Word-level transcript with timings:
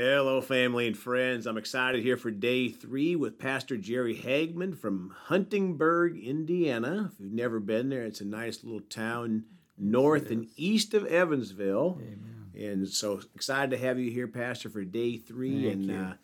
Hello, 0.00 0.40
family 0.40 0.86
and 0.86 0.96
friends. 0.96 1.44
I'm 1.44 1.58
excited 1.58 2.04
here 2.04 2.16
for 2.16 2.30
day 2.30 2.68
three 2.68 3.16
with 3.16 3.36
Pastor 3.36 3.76
Jerry 3.76 4.14
Hagman 4.14 4.78
from 4.78 5.12
Huntingburg, 5.24 6.16
Indiana. 6.16 7.10
If 7.12 7.18
you've 7.18 7.32
never 7.32 7.58
been 7.58 7.88
there, 7.88 8.04
it's 8.04 8.20
a 8.20 8.24
nice 8.24 8.62
little 8.62 8.82
town 8.82 9.46
north 9.76 10.30
and 10.30 10.46
east 10.54 10.94
of 10.94 11.04
Evansville. 11.04 11.98
Amen. 12.00 12.52
And 12.56 12.88
so 12.88 13.22
excited 13.34 13.72
to 13.72 13.76
have 13.76 13.98
you 13.98 14.12
here, 14.12 14.28
Pastor, 14.28 14.70
for 14.70 14.84
day 14.84 15.16
three. 15.16 15.64
Thank 15.64 15.88
and. 15.88 15.90
Uh, 15.90 16.14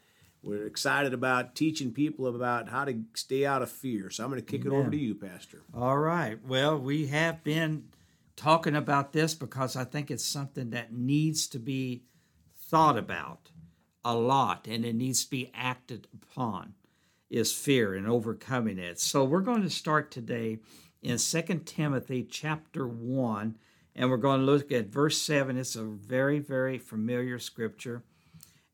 we're 0.45 0.66
excited 0.66 1.12
about 1.12 1.56
teaching 1.56 1.91
people 1.91 2.29
about 2.29 2.68
how 2.68 2.84
to 2.84 3.02
stay 3.14 3.45
out 3.45 3.62
of 3.62 3.70
fear. 3.72 4.09
So 4.09 4.22
I'm 4.22 4.30
going 4.30 4.41
to 4.41 4.46
kick 4.46 4.64
it 4.66 4.70
over 4.70 4.88
to 4.91 4.96
you, 4.96 5.16
Pastor. 5.16 5.62
All 5.75 5.98
right. 5.98 6.38
Well, 6.46 6.79
we 6.79 7.06
have 7.06 7.43
been 7.43 7.88
talking 8.36 8.77
about 8.77 9.12
this 9.12 9.34
because 9.34 9.75
I 9.75 9.82
think 9.82 10.12
it's 10.12 10.25
something 10.25 10.70
that 10.70 10.93
needs 10.93 11.48
to 11.48 11.59
be 11.59 12.02
thought 12.56 12.98
about 12.98 13.50
a 14.05 14.14
lot 14.14 14.66
and 14.68 14.84
it 14.84 14.95
needs 14.95 15.25
to 15.25 15.30
be 15.30 15.51
acted 15.55 16.06
upon 16.12 16.74
is 17.30 17.52
fear 17.52 17.95
and 17.95 18.06
overcoming 18.06 18.79
it. 18.79 19.01
So 19.01 19.24
we're 19.24 19.41
going 19.41 19.62
to 19.62 19.70
start 19.70 20.10
today 20.10 20.59
in 21.02 21.19
2 21.19 21.42
Timothy 21.65 22.23
chapter 22.23 22.87
1 22.87 23.56
and 23.96 24.10
we're 24.10 24.16
going 24.16 24.41
to 24.41 24.46
look 24.46 24.73
at 24.73 24.87
verse 24.87 25.20
7. 25.20 25.56
It's 25.56 25.77
a 25.77 25.84
very 25.84 26.38
very 26.38 26.79
familiar 26.79 27.38
scripture. 27.38 28.02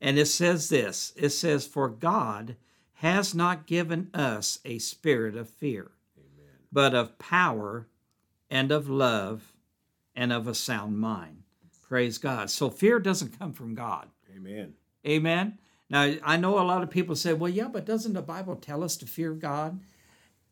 And 0.01 0.19
it 0.19 0.27
says 0.27 0.69
this. 0.69 1.13
It 1.17 1.31
says 1.31 1.67
for 1.67 1.89
God 1.89 2.57
has 2.95 3.35
not 3.35 3.67
given 3.67 4.11
us 4.13 4.59
a 4.65 4.79
spirit 4.79 5.37
of 5.37 5.49
fear, 5.49 5.93
but 6.71 6.95
of 6.95 7.19
power 7.19 7.87
and 8.51 8.71
of 8.71 8.89
love 8.89 9.55
and 10.15 10.33
of 10.33 10.47
a 10.47 10.55
sound 10.55 10.99
mind. 10.99 11.43
Praise 11.89 12.19
God. 12.19 12.51
So 12.51 12.69
fear 12.69 12.99
doesn't 12.99 13.39
come 13.39 13.53
from 13.53 13.75
God. 13.75 14.09
Amen. 14.37 14.75
Amen. 15.07 15.59
Now, 15.89 16.15
I 16.23 16.37
know 16.37 16.59
a 16.59 16.63
lot 16.63 16.83
of 16.83 16.91
people 16.91 17.17
say, 17.17 17.33
well, 17.33 17.51
yeah, 17.51 17.69
but 17.69 17.85
doesn't 17.85 18.13
the 18.13 18.23
Bible 18.23 18.57
tell 18.57 18.85
us 18.85 18.97
to 18.99 19.07
fear 19.07 19.33
God? 19.33 19.81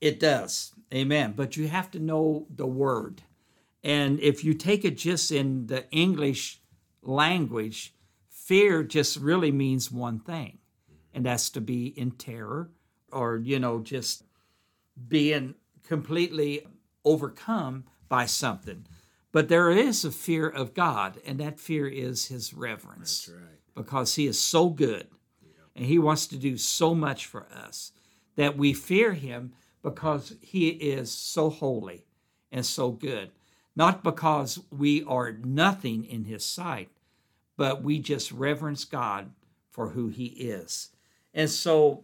It 0.01 0.19
does. 0.19 0.73
Amen. 0.93 1.35
But 1.37 1.57
you 1.57 1.69
have 1.69 1.91
to 1.93 1.99
know 1.99 2.47
the 2.55 2.67
word. 2.67 3.23
And 3.85 4.19
if 4.21 4.45
you 4.45 4.55
take 4.55 4.85
it 4.85 4.97
just 4.97 5.31
in 5.31 5.67
the 5.67 5.89
English 5.91 6.61
language, 7.03 7.95
fear 8.29 8.83
just 8.83 9.17
really 9.19 9.53
means 9.53 9.93
one 9.93 10.19
thing, 10.19 10.59
and 11.15 11.25
that's 11.25 11.51
to 11.51 11.61
be 11.61 11.87
in 11.87 12.13
terror 12.13 12.71
or, 13.13 13.37
you 13.37 13.59
know, 13.59 13.81
just 13.81 14.25
being 15.07 15.55
completely 15.87 16.67
overcome 17.05 17.85
by 18.09 18.27
something. 18.27 18.87
But 19.31 19.49
there 19.49 19.71
is 19.71 20.05
a 20.05 20.11
fear 20.11 20.49
of 20.49 20.75
God, 20.75 21.21
and 21.25 21.39
that 21.39 21.61
fear 21.61 21.87
is 21.87 22.27
his 22.27 22.53
reverence 22.55 23.27
That's 23.27 23.39
right. 23.39 23.58
Because 23.79 24.17
he 24.17 24.27
is 24.27 24.41
so 24.41 24.69
good 24.69 25.07
and 25.77 25.87
he 25.87 26.01
wants 26.01 26.27
to 26.27 26.37
do 26.37 26.57
so 26.57 26.97
much 26.97 27.27
for 27.27 27.47
us 27.55 27.93
that 28.35 28.59
we 28.59 28.75
fear 28.75 29.13
him 29.13 29.53
because 29.85 30.35
he 30.41 30.69
is 30.69 31.13
so 31.13 31.49
holy 31.49 32.05
and 32.51 32.67
so 32.67 32.91
good. 32.91 33.31
Not 33.77 34.03
because 34.03 34.59
we 34.77 35.05
are 35.05 35.31
nothing 35.31 36.05
in 36.05 36.25
his 36.25 36.45
sight, 36.45 36.91
but 37.57 37.85
we 37.85 38.01
just 38.01 38.33
reverence 38.33 38.85
God 38.85 39.31
for 39.71 39.91
who 39.91 40.09
he 40.09 40.27
is. 40.27 40.91
And 41.33 41.49
so 41.49 42.03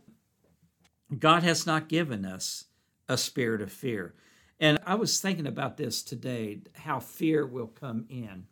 God 1.19 1.43
has 1.43 1.67
not 1.67 1.89
given 1.89 2.25
us 2.25 2.67
a 3.09 3.19
spirit 3.19 3.61
of 3.61 3.73
fear. 3.73 4.15
And 4.61 4.79
I 4.87 4.95
was 4.95 5.21
thinking 5.21 5.49
about 5.49 5.77
this 5.77 6.05
today, 6.05 6.61
how 6.75 7.01
fear 7.01 7.45
will 7.45 7.67
come 7.67 8.07
in. 8.09 8.47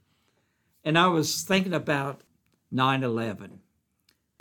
And 0.83 0.99
I 0.99 1.07
was 1.07 1.43
thinking 1.43 1.73
about 1.73 2.23
9 2.73 3.05
11. 3.05 3.61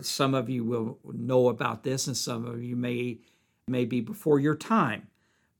Some 0.00 0.34
of 0.34 0.50
you 0.50 0.64
will 0.64 0.98
know 1.04 1.48
about 1.48 1.84
this, 1.84 2.06
and 2.06 2.16
some 2.16 2.44
of 2.46 2.62
you 2.62 2.74
may, 2.74 3.18
may 3.68 3.84
be 3.84 4.00
before 4.00 4.40
your 4.40 4.56
time. 4.56 5.08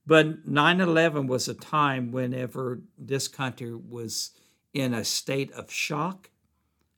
But 0.06 0.48
9 0.48 0.80
11 0.80 1.26
was 1.26 1.46
a 1.46 1.54
time 1.54 2.10
whenever 2.10 2.80
this 2.98 3.28
country 3.28 3.74
was 3.74 4.30
in 4.74 4.94
a 4.94 5.04
state 5.04 5.52
of 5.52 5.70
shock, 5.70 6.30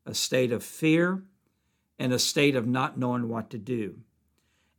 a 0.06 0.14
state 0.14 0.52
of 0.52 0.62
fear, 0.62 1.24
and 1.98 2.12
a 2.12 2.18
state 2.18 2.56
of 2.56 2.66
not 2.66 2.98
knowing 2.98 3.28
what 3.28 3.50
to 3.50 3.58
do. 3.58 3.96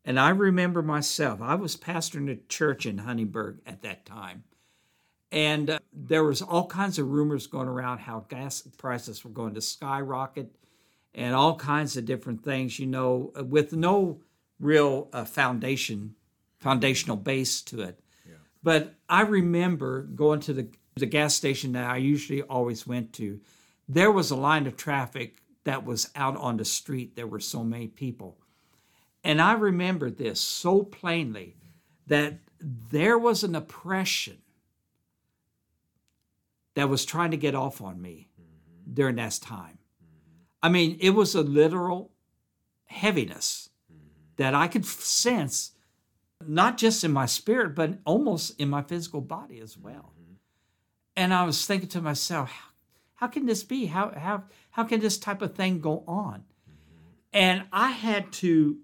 And 0.04 0.20
I 0.20 0.30
remember 0.30 0.82
myself, 0.82 1.42
I 1.42 1.56
was 1.56 1.76
pastoring 1.76 2.32
a 2.32 2.36
church 2.48 2.86
in 2.86 3.00
Huntingburg 3.00 3.60
at 3.66 3.82
that 3.82 4.06
time. 4.06 4.44
And 5.32 5.70
uh, 5.70 5.80
there 5.92 6.24
was 6.24 6.42
all 6.42 6.68
kinds 6.68 7.00
of 7.00 7.10
rumors 7.10 7.48
going 7.48 7.68
around 7.68 8.00
how 8.00 8.26
gas 8.30 8.62
prices 8.78 9.24
were 9.24 9.32
going 9.32 9.56
to 9.56 9.62
skyrocket 9.62 10.56
and 11.16 11.34
all 11.34 11.56
kinds 11.56 11.96
of 11.98 12.06
different 12.06 12.44
things, 12.44 12.78
you 12.78 12.86
know, 12.86 13.32
with 13.38 13.74
no 13.74 14.22
real 14.60 15.10
uh, 15.14 15.24
foundation, 15.26 16.16
foundational 16.60 17.16
base 17.16 17.62
to 17.62 17.82
it. 17.82 18.00
But 18.62 18.96
I 19.08 19.22
remember 19.22 20.02
going 20.02 20.42
to 20.42 20.54
the, 20.54 20.68
the 20.96 21.06
gas 21.06 21.34
station 21.34 21.72
that 21.74 21.90
I 21.90 21.98
usually 21.98 22.42
always 22.42 22.86
went 22.86 23.14
to. 23.14 23.40
There 23.88 24.12
was 24.12 24.30
a 24.30 24.36
line 24.36 24.68
of 24.68 24.76
traffic 24.76 25.38
that 25.64 25.86
was 25.86 26.10
out 26.16 26.36
on 26.38 26.58
the 26.58 26.66
street. 26.66 27.16
There 27.16 27.28
were 27.28 27.40
so 27.40 27.64
many 27.64 27.88
people. 27.88 28.38
And 29.24 29.42
I 29.42 29.54
remember 29.54 30.10
this 30.10 30.42
so 30.42 30.84
plainly 30.84 31.56
that 32.08 32.40
there 32.60 33.18
was 33.18 33.44
an 33.44 33.56
oppression 33.56 34.38
that 36.76 36.90
was 36.90 37.06
trying 37.06 37.32
to 37.32 37.38
get 37.38 37.56
off 37.56 37.82
on 37.82 38.02
me 38.02 38.28
during 38.92 39.16
that 39.16 39.40
time. 39.42 39.80
I 40.62 40.70
mean, 40.70 40.98
it 41.00 41.12
was 41.12 41.36
a 41.36 41.42
literal 41.42 42.12
heaviness 42.86 43.70
mm-hmm. 43.92 44.08
that 44.38 44.54
I 44.54 44.68
could 44.68 44.86
sense, 44.86 45.72
not 46.46 46.78
just 46.78 47.04
in 47.04 47.12
my 47.12 47.26
spirit, 47.26 47.76
but 47.76 48.00
almost 48.06 48.60
in 48.60 48.70
my 48.70 48.82
physical 48.82 49.22
body 49.22 49.60
as 49.60 49.78
well. 49.78 50.14
Mm-hmm. 50.14 50.34
And 51.16 51.34
I 51.34 51.44
was 51.44 51.66
thinking 51.66 51.90
to 51.90 52.02
myself, 52.02 52.50
how, 52.50 52.70
how 53.16 53.28
can 53.28 53.46
this 53.46 53.64
be? 53.64 53.86
How, 53.86 54.12
how, 54.18 54.44
how 54.72 54.84
can 54.84 55.00
this 55.00 55.18
type 55.18 55.42
of 55.42 55.56
thing 55.56 55.80
go 55.80 56.04
on? 56.08 56.40
Mm-hmm. 56.40 57.10
And 57.34 57.64
I 57.72 57.92
had 57.92 58.32
to 58.34 58.80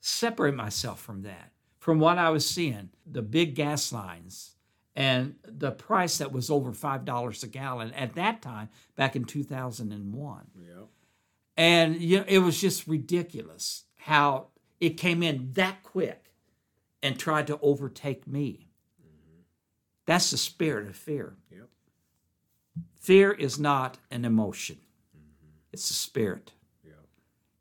separate 0.00 0.54
myself 0.54 1.00
from 1.00 1.22
that, 1.22 1.52
from 1.78 1.98
what 1.98 2.18
I 2.18 2.30
was 2.30 2.48
seeing, 2.48 2.90
the 3.06 3.22
big 3.22 3.54
gas 3.54 3.92
lines 3.92 4.53
and 4.96 5.34
the 5.44 5.72
price 5.72 6.18
that 6.18 6.32
was 6.32 6.50
over 6.50 6.72
$5 6.72 7.42
a 7.42 7.46
gallon 7.48 7.92
at 7.92 8.14
that 8.14 8.42
time 8.42 8.68
back 8.96 9.16
in 9.16 9.24
2001. 9.24 10.46
Yep. 10.56 10.88
And 11.56 12.00
you 12.00 12.18
know, 12.18 12.24
it 12.26 12.38
was 12.38 12.60
just 12.60 12.86
ridiculous 12.86 13.84
how 13.96 14.48
it 14.80 14.90
came 14.90 15.22
in 15.22 15.50
that 15.52 15.82
quick 15.82 16.32
and 17.02 17.18
tried 17.18 17.46
to 17.48 17.58
overtake 17.60 18.26
me. 18.26 18.68
Mm-hmm. 19.00 19.40
That's 20.06 20.30
the 20.30 20.36
spirit 20.36 20.88
of 20.88 20.96
fear. 20.96 21.36
Yep. 21.50 21.68
Fear 23.00 23.32
is 23.32 23.58
not 23.58 23.98
an 24.10 24.24
emotion, 24.24 24.76
mm-hmm. 25.16 25.48
it's 25.72 25.90
a 25.90 25.94
spirit. 25.94 26.52
Yep. 26.84 26.94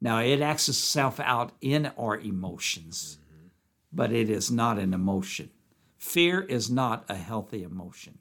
Now, 0.02 0.20
it 0.20 0.42
acts 0.42 0.70
itself 0.70 1.20
out 1.20 1.52
in 1.62 1.92
our 1.98 2.18
emotions, 2.18 3.18
mm-hmm. 3.20 3.48
but 3.92 4.12
it 4.12 4.30
is 4.30 4.52
not 4.52 4.80
an 4.80 4.94
emotion. 4.94 5.50
Fear 6.04 6.42
is 6.42 6.70
not 6.70 7.06
a 7.08 7.16
healthy 7.16 7.64
emotion, 7.64 8.20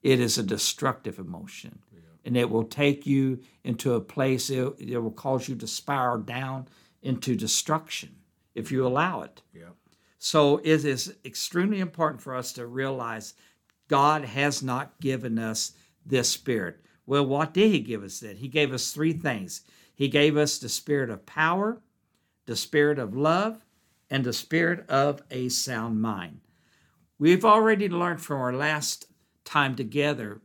it 0.00 0.20
is 0.20 0.38
a 0.38 0.44
destructive 0.44 1.18
emotion. 1.18 1.80
And 2.24 2.36
it 2.38 2.48
will 2.48 2.64
take 2.64 3.04
you 3.04 3.40
into 3.64 3.94
a 3.94 4.00
place, 4.00 4.48
it, 4.48 4.74
it 4.78 4.98
will 4.98 5.10
cause 5.10 5.48
you 5.48 5.56
to 5.56 5.66
spiral 5.66 6.18
down 6.18 6.68
into 7.02 7.34
destruction 7.34 8.14
if 8.54 8.70
you 8.72 8.86
allow 8.86 9.22
it. 9.22 9.42
Yep. 9.52 9.74
So 10.18 10.58
it 10.58 10.84
is 10.84 11.14
extremely 11.24 11.80
important 11.80 12.22
for 12.22 12.34
us 12.34 12.52
to 12.52 12.66
realize 12.66 13.34
God 13.88 14.24
has 14.24 14.62
not 14.62 14.98
given 15.00 15.38
us 15.38 15.72
this 16.06 16.30
spirit. 16.30 16.78
Well, 17.06 17.26
what 17.26 17.52
did 17.52 17.72
He 17.72 17.80
give 17.80 18.04
us 18.04 18.20
then? 18.20 18.36
He 18.36 18.48
gave 18.48 18.72
us 18.72 18.92
three 18.92 19.12
things 19.12 19.62
He 19.94 20.06
gave 20.06 20.36
us 20.36 20.58
the 20.58 20.68
spirit 20.68 21.10
of 21.10 21.26
power, 21.26 21.82
the 22.46 22.56
spirit 22.56 23.00
of 23.00 23.16
love, 23.16 23.64
and 24.08 24.24
the 24.24 24.32
spirit 24.32 24.88
of 24.88 25.22
a 25.30 25.48
sound 25.48 26.00
mind. 26.00 26.40
We've 27.24 27.46
already 27.46 27.88
learned 27.88 28.20
from 28.20 28.42
our 28.42 28.52
last 28.52 29.06
time 29.46 29.76
together 29.76 30.42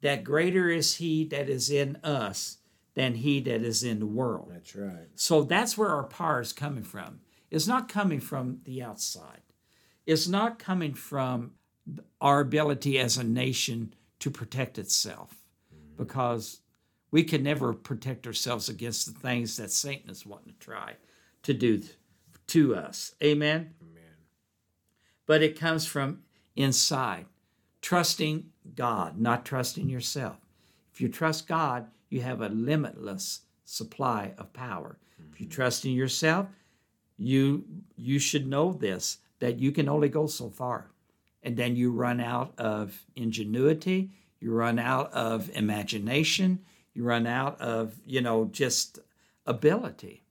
that 0.00 0.24
greater 0.24 0.70
is 0.70 0.94
He 0.94 1.26
that 1.26 1.50
is 1.50 1.68
in 1.68 1.96
us 2.02 2.56
than 2.94 3.16
He 3.16 3.40
that 3.40 3.60
is 3.60 3.82
in 3.82 3.98
the 3.98 4.06
world. 4.06 4.48
That's 4.50 4.74
right. 4.74 5.06
So 5.16 5.42
that's 5.42 5.76
where 5.76 5.90
our 5.90 6.04
power 6.04 6.40
is 6.40 6.54
coming 6.54 6.82
from. 6.82 7.20
It's 7.50 7.66
not 7.66 7.90
coming 7.90 8.20
from 8.20 8.60
the 8.64 8.82
outside. 8.82 9.42
It's 10.06 10.26
not 10.26 10.58
coming 10.58 10.94
from 10.94 11.56
our 12.22 12.40
ability 12.40 12.98
as 12.98 13.18
a 13.18 13.22
nation 13.22 13.92
to 14.20 14.30
protect 14.30 14.78
itself 14.78 15.34
mm-hmm. 15.76 16.02
because 16.02 16.62
we 17.10 17.22
can 17.22 17.42
never 17.42 17.74
protect 17.74 18.26
ourselves 18.26 18.70
against 18.70 19.04
the 19.04 19.20
things 19.20 19.58
that 19.58 19.70
Satan 19.70 20.08
is 20.08 20.24
wanting 20.24 20.54
to 20.54 20.58
try 20.58 20.94
to 21.42 21.52
do 21.52 21.82
to 22.46 22.76
us. 22.76 23.14
Amen. 23.22 23.74
Amen. 23.82 23.93
But 25.26 25.42
it 25.42 25.58
comes 25.58 25.86
from 25.86 26.20
inside, 26.56 27.26
trusting 27.80 28.50
God, 28.74 29.18
not 29.18 29.44
trusting 29.44 29.88
yourself. 29.88 30.36
If 30.92 31.00
you 31.00 31.08
trust 31.08 31.48
God, 31.48 31.88
you 32.08 32.20
have 32.20 32.40
a 32.40 32.48
limitless 32.48 33.40
supply 33.64 34.32
of 34.38 34.52
power. 34.52 34.98
If 35.32 35.40
you 35.40 35.46
mm-hmm. 35.46 35.54
trust 35.54 35.84
in 35.84 35.92
yourself, 35.92 36.46
you 37.16 37.64
you 37.96 38.18
should 38.18 38.46
know 38.46 38.72
this 38.72 39.18
that 39.38 39.58
you 39.58 39.72
can 39.72 39.88
only 39.88 40.08
go 40.08 40.26
so 40.26 40.50
far. 40.50 40.90
And 41.42 41.56
then 41.56 41.76
you 41.76 41.92
run 41.92 42.20
out 42.20 42.54
of 42.58 43.04
ingenuity, 43.14 44.10
you 44.40 44.52
run 44.52 44.78
out 44.78 45.12
of 45.12 45.50
imagination, 45.54 46.60
you 46.94 47.04
run 47.04 47.26
out 47.26 47.60
of, 47.60 48.00
you 48.06 48.20
know, 48.20 48.46
just 48.46 48.98
ability. 49.46 50.23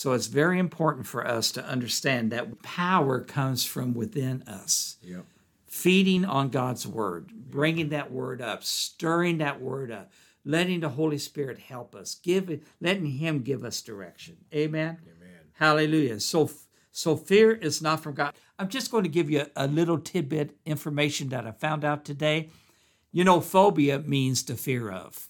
So 0.00 0.12
it's 0.12 0.28
very 0.28 0.58
important 0.58 1.06
for 1.06 1.26
us 1.26 1.52
to 1.52 1.62
understand 1.62 2.32
that 2.32 2.62
power 2.62 3.20
comes 3.20 3.66
from 3.66 3.92
within 3.92 4.42
us. 4.44 4.96
Yep. 5.02 5.26
Feeding 5.66 6.24
on 6.24 6.48
God's 6.48 6.86
word, 6.86 7.28
bringing 7.50 7.90
that 7.90 8.10
word 8.10 8.40
up, 8.40 8.64
stirring 8.64 9.36
that 9.38 9.60
word 9.60 9.92
up, 9.92 10.10
letting 10.42 10.80
the 10.80 10.88
Holy 10.88 11.18
Spirit 11.18 11.58
help 11.58 11.94
us, 11.94 12.14
give 12.14 12.62
letting 12.80 13.04
Him 13.04 13.40
give 13.40 13.62
us 13.62 13.82
direction. 13.82 14.38
Amen. 14.54 14.96
Amen. 15.02 15.38
Hallelujah. 15.52 16.18
So, 16.20 16.50
so 16.92 17.14
fear 17.14 17.52
is 17.52 17.82
not 17.82 18.02
from 18.02 18.14
God. 18.14 18.32
I'm 18.58 18.70
just 18.70 18.90
going 18.90 19.04
to 19.04 19.10
give 19.10 19.28
you 19.28 19.40
a, 19.54 19.66
a 19.66 19.66
little 19.66 19.98
tidbit 19.98 20.56
information 20.64 21.28
that 21.28 21.46
I 21.46 21.50
found 21.50 21.84
out 21.84 22.06
today. 22.06 22.48
You 23.12 23.24
know, 23.24 23.42
phobia 23.42 23.98
means 23.98 24.44
the 24.44 24.56
fear 24.56 24.90
of. 24.90 25.28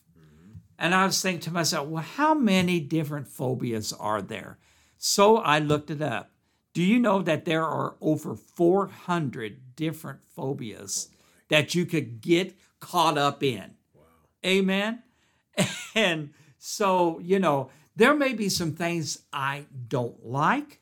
And 0.80 0.94
I 0.94 1.04
was 1.04 1.20
thinking 1.20 1.42
to 1.42 1.52
myself, 1.52 1.86
well, 1.88 2.02
how 2.02 2.32
many 2.32 2.80
different 2.80 3.28
phobias 3.28 3.92
are 3.92 4.22
there? 4.22 4.58
So 4.96 5.36
I 5.36 5.58
looked 5.58 5.90
it 5.90 6.00
up. 6.00 6.30
Do 6.72 6.82
you 6.82 6.98
know 6.98 7.20
that 7.20 7.44
there 7.44 7.66
are 7.66 7.96
over 8.00 8.34
400 8.34 9.76
different 9.76 10.20
phobias 10.24 11.10
that 11.48 11.74
you 11.74 11.84
could 11.84 12.22
get 12.22 12.56
caught 12.80 13.18
up 13.18 13.42
in? 13.42 13.74
Amen. 14.44 15.02
And 15.94 16.30
so, 16.58 17.18
you 17.18 17.40
know, 17.40 17.70
there 17.96 18.14
may 18.14 18.32
be 18.32 18.48
some 18.48 18.72
things 18.72 19.22
I 19.32 19.66
don't 19.88 20.24
like. 20.24 20.80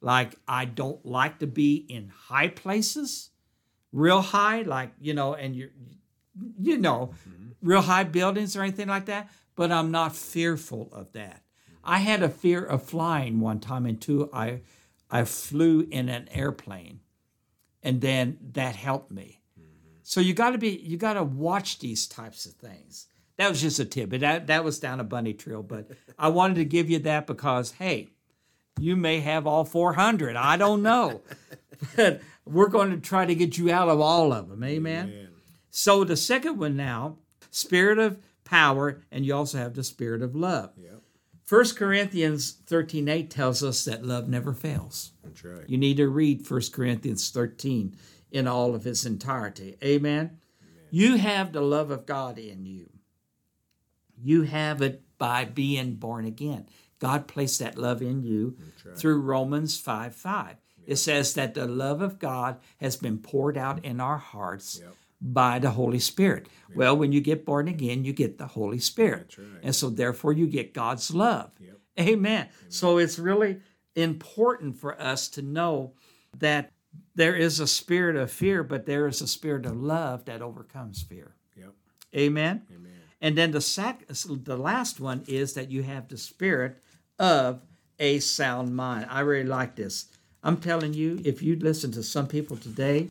Like, 0.00 0.34
I 0.48 0.64
don't 0.64 1.04
like 1.04 1.38
to 1.40 1.46
be 1.46 1.76
in 1.88 2.08
high 2.08 2.48
places, 2.48 3.30
real 3.92 4.22
high, 4.22 4.62
like, 4.62 4.92
you 4.98 5.12
know, 5.12 5.34
and 5.34 5.54
you're, 5.54 5.70
you 6.58 6.78
know, 6.78 7.14
mm-hmm. 7.28 7.50
real 7.62 7.82
high 7.82 8.04
buildings 8.04 8.56
or 8.56 8.62
anything 8.62 8.88
like 8.88 9.06
that, 9.06 9.30
but 9.54 9.72
I'm 9.72 9.90
not 9.90 10.14
fearful 10.14 10.88
of 10.92 11.12
that. 11.12 11.42
Mm-hmm. 11.42 11.76
I 11.84 11.98
had 11.98 12.22
a 12.22 12.28
fear 12.28 12.64
of 12.64 12.82
flying 12.82 13.40
one 13.40 13.60
time 13.60 13.86
and 13.86 14.00
two 14.00 14.30
I 14.32 14.60
I 15.10 15.24
flew 15.24 15.86
in 15.90 16.08
an 16.08 16.28
airplane 16.32 17.00
and 17.86 18.00
then 18.00 18.38
that 18.54 18.74
helped 18.74 19.12
me. 19.12 19.40
Mm-hmm. 19.58 19.98
So 20.02 20.20
you 20.20 20.34
got 20.34 20.50
to 20.50 20.58
be 20.58 20.70
you 20.70 20.96
got 20.96 21.14
to 21.14 21.22
watch 21.22 21.78
these 21.78 22.06
types 22.06 22.44
of 22.44 22.54
things. 22.54 23.06
That 23.36 23.50
was 23.50 23.60
just 23.60 23.78
a 23.78 23.84
tip. 23.84 24.10
But 24.10 24.20
that 24.20 24.48
that 24.48 24.64
was 24.64 24.80
down 24.80 24.98
a 24.98 25.04
bunny 25.04 25.32
trail, 25.32 25.62
but 25.62 25.90
I 26.18 26.28
wanted 26.28 26.56
to 26.56 26.64
give 26.64 26.90
you 26.90 26.98
that 27.00 27.26
because 27.26 27.72
hey, 27.72 28.08
you 28.80 28.96
may 28.96 29.20
have 29.20 29.46
all 29.46 29.64
400. 29.64 30.36
I 30.36 30.56
don't 30.56 30.82
know. 30.82 31.22
but 31.96 32.20
we're 32.44 32.68
going 32.68 32.90
to 32.90 32.98
try 32.98 33.24
to 33.24 33.34
get 33.34 33.56
you 33.56 33.70
out 33.70 33.88
of 33.88 34.00
all 34.00 34.32
of 34.32 34.48
them. 34.48 34.64
Amen. 34.64 35.08
Amen. 35.08 35.25
So 35.76 36.04
the 36.04 36.16
second 36.16 36.56
one 36.56 36.74
now, 36.74 37.18
spirit 37.50 37.98
of 37.98 38.18
power, 38.44 39.02
and 39.12 39.26
you 39.26 39.34
also 39.34 39.58
have 39.58 39.74
the 39.74 39.84
spirit 39.84 40.22
of 40.22 40.34
love. 40.34 40.72
Yep. 40.78 41.02
1 41.50 41.74
Corinthians 41.76 42.52
13 42.64 43.06
8 43.08 43.30
tells 43.30 43.62
us 43.62 43.84
that 43.84 44.02
love 44.02 44.26
never 44.26 44.54
fails. 44.54 45.12
That's 45.22 45.44
right. 45.44 45.68
You 45.68 45.76
need 45.76 45.98
to 45.98 46.08
read 46.08 46.50
1 46.50 46.60
Corinthians 46.72 47.28
13 47.28 47.94
in 48.30 48.48
all 48.48 48.74
of 48.74 48.86
its 48.86 49.04
entirety. 49.04 49.76
Amen? 49.84 50.38
You 50.90 51.16
have 51.16 51.52
the 51.52 51.60
love 51.60 51.90
of 51.90 52.06
God 52.06 52.38
in 52.38 52.64
you. 52.64 52.88
You 54.16 54.44
have 54.44 54.80
it 54.80 55.02
by 55.18 55.44
being 55.44 55.96
born 55.96 56.24
again. 56.24 56.70
God 57.00 57.28
placed 57.28 57.58
that 57.58 57.76
love 57.76 58.00
in 58.00 58.22
you 58.22 58.56
right. 58.82 58.96
through 58.96 59.20
Romans 59.20 59.78
5 59.78 60.16
5. 60.16 60.56
It 60.86 60.96
says 60.96 61.34
that 61.34 61.52
the 61.52 61.66
love 61.66 62.00
of 62.00 62.18
God 62.18 62.60
has 62.78 62.96
been 62.96 63.18
poured 63.18 63.58
out 63.58 63.84
in 63.84 64.00
our 64.00 64.16
hearts 64.16 64.80
Yep. 64.82 64.94
By 65.20 65.58
the 65.58 65.70
Holy 65.70 65.98
Spirit. 65.98 66.48
Well, 66.74 66.96
when 66.96 67.12
you 67.12 67.20
get 67.20 67.46
born 67.46 67.68
again, 67.68 68.04
you 68.04 68.12
get 68.12 68.36
the 68.36 68.46
Holy 68.46 68.78
Spirit. 68.78 69.36
Right. 69.38 69.46
And 69.62 69.74
so, 69.74 69.88
therefore, 69.88 70.32
you 70.32 70.46
get 70.46 70.74
God's 70.74 71.14
love. 71.14 71.50
Yep. 71.58 71.78
Amen. 71.98 72.48
So, 72.68 72.98
it's 72.98 73.18
really 73.18 73.60
important 73.94 74.76
for 74.76 75.00
us 75.00 75.28
to 75.30 75.42
know 75.42 75.94
that 76.38 76.72
there 77.14 77.34
is 77.34 77.60
a 77.60 77.66
spirit 77.66 78.16
of 78.16 78.30
fear, 78.30 78.62
but 78.62 78.84
there 78.84 79.06
is 79.06 79.22
a 79.22 79.26
spirit 79.26 79.64
of 79.64 79.76
love 79.76 80.26
that 80.26 80.42
overcomes 80.42 81.02
fear. 81.02 81.34
Yep. 81.56 81.72
Amen. 82.14 82.62
Amen. 82.74 82.92
And 83.20 83.36
then 83.36 83.50
the 83.50 83.60
sec- 83.60 84.06
the 84.08 84.56
last 84.56 85.00
one 85.00 85.24
is 85.26 85.54
that 85.54 85.70
you 85.70 85.82
have 85.82 86.08
the 86.08 86.18
spirit 86.18 86.76
of 87.18 87.62
a 87.98 88.18
sound 88.18 88.76
mind. 88.76 89.06
I 89.08 89.20
really 89.20 89.48
like 89.48 89.76
this. 89.76 90.06
I'm 90.42 90.58
telling 90.58 90.92
you, 90.92 91.20
if 91.24 91.42
you 91.42 91.56
listen 91.56 91.90
to 91.92 92.02
some 92.02 92.28
people 92.28 92.56
today, 92.56 93.10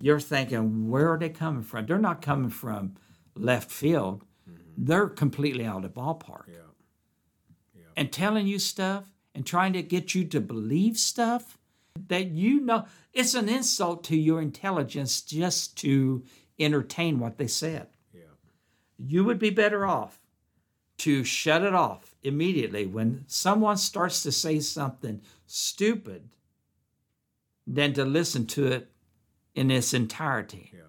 you're 0.00 0.20
thinking, 0.20 0.88
where 0.88 1.12
are 1.12 1.18
they 1.18 1.28
coming 1.28 1.62
from? 1.62 1.86
They're 1.86 1.98
not 1.98 2.22
coming 2.22 2.50
from 2.50 2.94
left 3.34 3.70
field. 3.70 4.22
Mm-hmm. 4.48 4.60
They're 4.76 5.08
completely 5.08 5.64
out 5.64 5.78
of 5.78 5.82
the 5.82 6.00
ballpark. 6.00 6.44
Yeah. 6.48 7.82
And 7.96 8.12
telling 8.12 8.46
you 8.46 8.58
stuff 8.58 9.10
and 9.34 9.44
trying 9.44 9.72
to 9.72 9.82
get 9.82 10.14
you 10.14 10.24
to 10.26 10.40
believe 10.40 10.96
stuff 10.96 11.58
that 12.08 12.28
you 12.28 12.60
know 12.60 12.84
it's 13.12 13.34
an 13.34 13.48
insult 13.48 14.04
to 14.04 14.16
your 14.16 14.40
intelligence 14.40 15.20
just 15.20 15.76
to 15.78 16.22
entertain 16.58 17.18
what 17.18 17.38
they 17.38 17.46
said 17.46 17.88
Yeah. 18.14 18.22
you 18.96 19.24
would 19.24 19.38
be 19.38 19.50
better 19.50 19.84
off 19.86 20.20
to 20.98 21.24
shut 21.24 21.62
it 21.62 21.74
off 21.74 22.14
immediately 22.22 22.86
when 22.86 23.24
someone 23.26 23.76
starts 23.76 24.22
to 24.22 24.32
say 24.32 24.60
something 24.60 25.20
stupid 25.46 26.28
than 27.66 27.92
to 27.94 28.04
listen 28.04 28.46
to 28.46 28.66
it 28.66 28.90
in 29.54 29.70
its 29.70 29.94
entirety. 29.94 30.70
Yeah. 30.72 30.80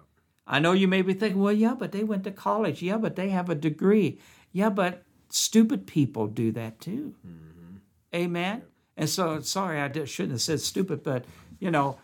I 0.46 0.58
know 0.58 0.72
you 0.72 0.88
may 0.88 1.02
be 1.02 1.14
thinking, 1.14 1.40
well, 1.40 1.52
yeah, 1.52 1.74
but 1.74 1.92
they 1.92 2.04
went 2.04 2.24
to 2.24 2.30
college. 2.30 2.82
Yeah, 2.82 2.98
but 2.98 3.16
they 3.16 3.28
have 3.30 3.48
a 3.48 3.54
degree. 3.54 4.18
Yeah, 4.52 4.70
but 4.70 5.04
stupid 5.28 5.86
people 5.86 6.26
do 6.26 6.50
that 6.52 6.80
too. 6.80 7.14
Mm-hmm. 7.26 7.76
Amen. 8.14 8.62
And 8.96 9.08
so, 9.08 9.40
sorry, 9.40 9.80
I 9.80 10.04
shouldn't 10.04 10.32
have 10.32 10.42
said 10.42 10.60
stupid, 10.60 11.02
but 11.02 11.24
you 11.58 11.70
know, 11.70 11.98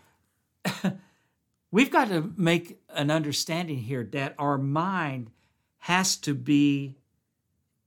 we've 1.71 1.91
got 1.91 2.09
to 2.09 2.33
make 2.37 2.81
an 2.91 3.11
understanding 3.11 3.79
here 3.79 4.05
that 4.13 4.35
our 4.39 4.59
mind 4.59 5.31
has 5.79 6.17
to 6.17 6.35
be 6.35 6.97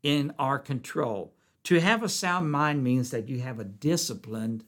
in 0.04 0.33
our 0.38 0.60
control. 0.60 1.33
To 1.63 1.80
have 1.80 2.04
a 2.04 2.10
sound 2.10 2.51
mind 2.51 2.83
means 2.83 3.12
that 3.12 3.30
you 3.30 3.39
have 3.39 3.60
a 3.60 3.63
disciplined 3.63 4.64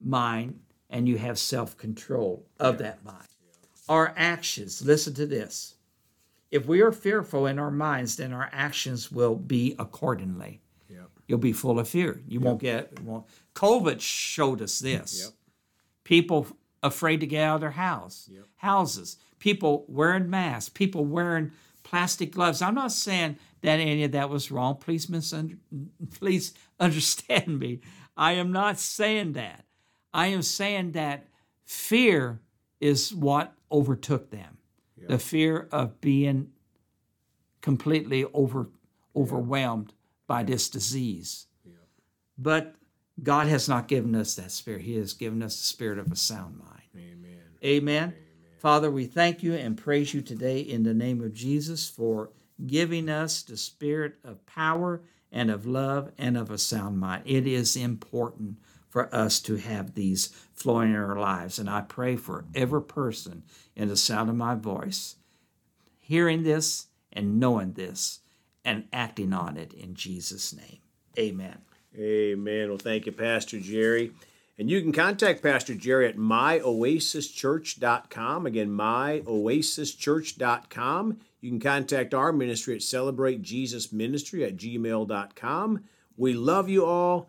mind 0.00 0.60
and 0.90 1.08
you 1.08 1.18
have 1.18 1.38
self 1.38 1.76
control 1.76 2.46
of 2.60 2.78
that 2.78 3.04
mind. 3.04 3.26
Our 3.88 4.12
actions, 4.16 4.84
listen 4.84 5.14
to 5.14 5.26
this. 5.26 5.74
If 6.50 6.66
we 6.66 6.80
are 6.80 6.92
fearful 6.92 7.46
in 7.46 7.58
our 7.58 7.70
minds, 7.70 8.16
then 8.16 8.32
our 8.32 8.48
actions 8.52 9.10
will 9.12 9.34
be 9.34 9.74
accordingly. 9.78 10.60
Yep. 10.88 11.10
You'll 11.28 11.38
be 11.38 11.52
full 11.52 11.78
of 11.78 11.88
fear. 11.88 12.22
You 12.28 12.40
won't 12.40 12.60
get. 12.60 13.00
Won't. 13.00 13.26
COVID 13.54 14.00
showed 14.00 14.62
us 14.62 14.78
this. 14.78 15.22
Yep. 15.24 15.32
People 16.04 16.46
afraid 16.82 17.20
to 17.20 17.26
get 17.26 17.42
out 17.42 17.56
of 17.56 17.60
their 17.62 17.70
house, 17.72 18.28
Yep. 18.32 18.44
houses. 18.56 19.16
People 19.38 19.84
wearing 19.88 20.30
masks. 20.30 20.68
People 20.68 21.04
wearing 21.04 21.50
plastic 21.82 22.32
gloves. 22.32 22.62
I'm 22.62 22.74
not 22.74 22.92
saying 22.92 23.36
that 23.62 23.80
any 23.80 24.04
of 24.04 24.12
that 24.12 24.30
was 24.30 24.50
wrong. 24.50 24.76
Please 24.76 25.06
misunder- 25.06 25.58
please 26.14 26.54
understand 26.80 27.58
me. 27.58 27.80
I 28.16 28.32
am 28.32 28.50
not 28.52 28.78
saying 28.78 29.32
that. 29.34 29.64
I 30.16 30.28
am 30.28 30.40
saying 30.40 30.92
that 30.92 31.26
fear 31.66 32.40
is 32.80 33.14
what 33.14 33.52
overtook 33.70 34.30
them. 34.30 34.56
The 35.08 35.18
fear 35.18 35.68
of 35.70 36.00
being 36.00 36.48
completely 37.60 38.24
over 38.32 38.70
overwhelmed 39.14 39.92
by 40.26 40.42
this 40.42 40.68
disease. 40.68 41.46
But 42.38 42.74
God 43.22 43.46
has 43.46 43.68
not 43.68 43.88
given 43.88 44.14
us 44.14 44.34
that 44.34 44.50
spirit. 44.50 44.82
He 44.82 44.96
has 44.96 45.12
given 45.12 45.42
us 45.42 45.56
the 45.58 45.64
spirit 45.64 45.98
of 45.98 46.10
a 46.10 46.16
sound 46.16 46.58
mind. 46.58 46.82
Amen. 46.96 47.40
Amen. 47.64 48.14
Father, 48.58 48.90
we 48.90 49.04
thank 49.04 49.42
you 49.42 49.54
and 49.54 49.76
praise 49.76 50.12
you 50.12 50.22
today 50.22 50.60
in 50.60 50.82
the 50.82 50.94
name 50.94 51.22
of 51.22 51.34
Jesus 51.34 51.88
for 51.88 52.30
giving 52.66 53.08
us 53.08 53.42
the 53.42 53.56
spirit 53.56 54.14
of 54.24 54.44
power 54.46 55.02
and 55.30 55.50
of 55.50 55.66
love 55.66 56.10
and 56.18 56.36
of 56.36 56.50
a 56.50 56.58
sound 56.58 56.98
mind. 56.98 57.22
It 57.26 57.46
is 57.46 57.76
important 57.76 58.56
for 58.88 59.14
us 59.14 59.40
to 59.40 59.56
have 59.56 59.94
these 59.94 60.28
flowing 60.54 60.90
in 60.90 60.96
our 60.96 61.18
lives. 61.18 61.58
And 61.58 61.68
I 61.68 61.82
pray 61.82 62.16
for 62.16 62.46
every 62.54 62.82
person 62.82 63.42
in 63.74 63.88
the 63.88 63.96
sound 63.96 64.30
of 64.30 64.36
my 64.36 64.54
voice 64.54 65.16
hearing 65.98 66.44
this 66.44 66.86
and 67.12 67.40
knowing 67.40 67.72
this 67.72 68.20
and 68.64 68.86
acting 68.92 69.32
on 69.32 69.56
it 69.56 69.72
in 69.72 69.94
Jesus' 69.94 70.54
name. 70.54 70.78
Amen. 71.18 71.58
Amen. 71.98 72.68
Well, 72.68 72.78
thank 72.78 73.06
you, 73.06 73.12
Pastor 73.12 73.58
Jerry. 73.58 74.12
And 74.58 74.70
you 74.70 74.80
can 74.80 74.92
contact 74.92 75.42
Pastor 75.42 75.74
Jerry 75.74 76.08
at 76.08 76.16
myoasischurch.com. 76.16 78.46
Again, 78.46 78.70
myoasischurch.com. 78.70 81.18
You 81.40 81.50
can 81.50 81.60
contact 81.60 82.14
our 82.14 82.32
ministry 82.32 82.74
at 82.74 82.80
celebratejesusministry 82.80 84.46
at 84.46 84.56
gmail.com. 84.56 85.84
We 86.16 86.32
love 86.32 86.70
you 86.70 86.86
all. 86.86 87.28